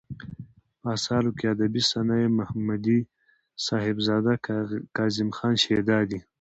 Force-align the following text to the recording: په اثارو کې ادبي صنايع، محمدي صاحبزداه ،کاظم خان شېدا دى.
په 0.79 0.87
اثارو 0.97 1.31
کې 1.37 1.45
ادبي 1.53 1.81
صنايع، 1.91 2.29
محمدي 2.39 2.99
صاحبزداه 3.65 4.35
،کاظم 4.97 5.29
خان 5.37 5.53
شېدا 5.63 5.99
دى. 6.09 6.19